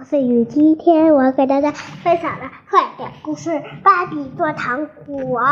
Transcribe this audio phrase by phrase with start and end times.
[0.00, 3.50] 我是雨，今天我给大家分享的快点故事
[3.82, 5.42] 《芭比做糖果》。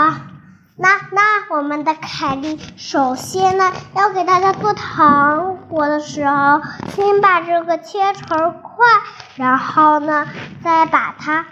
[0.77, 6.63] 那那我们的凯莉，首先呢要给大家做糖果的时候，
[6.95, 8.87] 先把这个切成块，
[9.35, 10.29] 然后呢
[10.63, 11.45] 再把它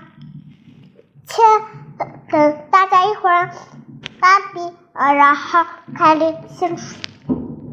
[1.26, 1.42] 切。
[1.98, 3.50] 等等大家一会儿，
[4.20, 5.66] 芭比呃，然后
[5.96, 6.76] 凯莉先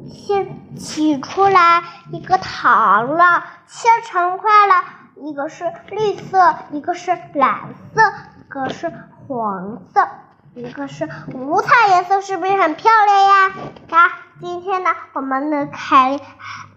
[0.10, 4.84] 先取出来一个糖了，切成块了。
[5.24, 8.02] 一个是绿色，一个是蓝色，
[8.40, 8.92] 一个是
[9.28, 10.08] 黄色，
[10.56, 13.54] 一个是五彩颜色，是不是很漂亮呀？
[13.88, 16.68] 那今天呢，我们的凯还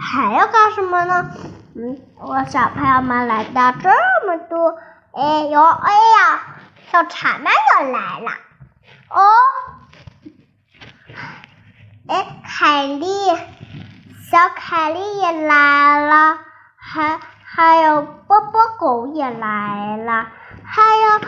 [0.00, 1.30] 还要干什么呢？
[1.76, 3.90] 嗯，我小朋友们来到这
[4.26, 4.78] 么多，
[5.12, 6.40] 哎呦哎呀，
[6.90, 8.30] 小蝉们又来了
[9.10, 9.20] 哦，
[12.08, 13.06] 哎，凯莉，
[14.30, 16.38] 小凯莉也来了，
[16.76, 17.20] 还。
[17.54, 20.26] 还有波波狗也来了，
[20.64, 21.20] 还有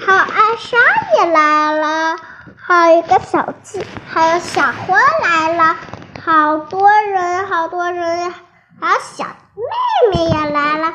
[0.00, 0.78] 还有艾莎
[1.18, 2.16] 也来了，
[2.56, 5.76] 还有一个小鸡，还有小花来了，
[6.24, 8.32] 好多人，好多人，
[8.80, 10.94] 还有小妹妹也来了。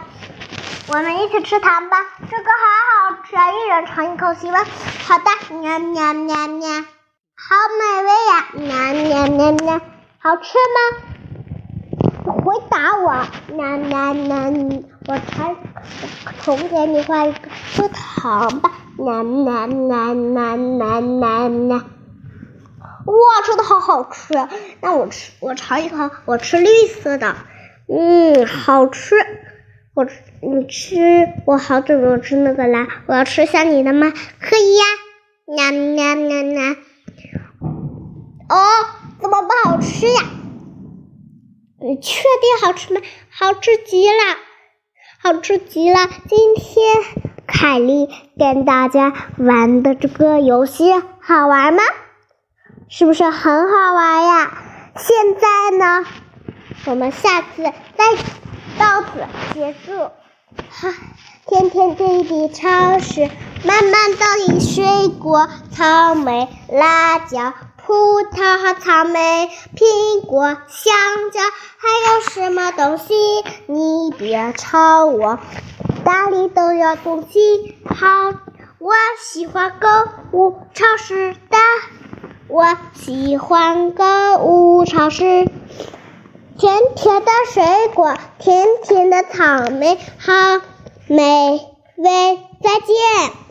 [0.87, 1.97] 我们一起吃糖吧，
[2.31, 3.51] 这个好好吃啊！
[3.51, 4.65] 一人尝一口，行吗？
[5.07, 6.69] 好的，喵喵喵喵，
[7.35, 8.47] 好美味呀！
[8.53, 9.81] 喵喵喵喵，
[10.17, 11.10] 好吃吗？
[12.43, 13.25] 回答我，
[13.55, 15.55] 那那那，我才
[16.43, 17.39] 重给你画一个
[17.75, 21.85] 颗糖吧，那那那那那那那，哇，
[23.45, 24.33] 真的好好吃！
[24.81, 27.35] 那我吃，我尝一口，我吃绿色的，
[27.87, 29.15] 嗯，好吃。
[29.93, 30.05] 我
[30.41, 30.97] 你吃，
[31.45, 34.11] 我好久没有吃那个啦，我要吃下你的吗？
[34.39, 34.83] 可以呀，
[35.45, 36.75] 喵喵喵喵。
[38.49, 38.57] 哦，
[39.21, 40.21] 怎么不好吃呀？
[41.91, 43.01] 你确定好吃吗？
[43.29, 44.37] 好吃极了，
[45.21, 45.97] 好吃极了！
[46.29, 46.95] 今天
[47.45, 48.07] 凯莉
[48.39, 51.83] 跟大家玩的这个游戏好玩吗？
[52.87, 54.57] 是不是很好玩呀？
[54.95, 56.05] 现在呢，
[56.85, 58.05] 我们下次再
[58.79, 60.11] 到此结束。
[60.69, 60.95] 哈，
[61.45, 63.29] 天天弟弟超市，
[63.65, 67.51] 慢慢到底水果、草莓、辣椒。
[67.91, 70.93] 葡萄和草莓，苹果、香
[71.29, 71.41] 蕉，
[71.75, 73.13] 还有什么东西？
[73.65, 75.37] 你别吵我，
[76.05, 77.75] 哪里都有东西。
[77.85, 78.07] 好，
[78.79, 78.93] 我。
[79.19, 79.89] 喜欢购
[80.31, 81.57] 物超市的，
[82.47, 82.77] 我。
[82.93, 84.05] 喜欢购
[84.37, 85.49] 物超市。
[86.57, 90.61] 甜甜的水果，甜甜的草莓，好
[91.07, 91.59] 美
[91.97, 92.39] 味。
[92.63, 93.50] 再见。